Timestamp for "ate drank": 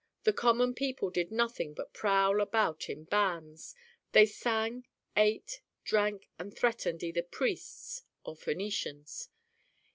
5.15-6.27